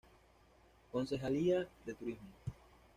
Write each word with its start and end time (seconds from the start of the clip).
Concejalía 0.91 1.67
de 1.85 1.93
turismo. 1.93 2.31